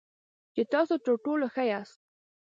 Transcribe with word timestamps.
چې 0.53 0.61
تاسو 0.73 0.93
تر 1.05 1.13
ټولو 1.25 1.45
ښه 1.53 1.63
یاست. 1.71 1.99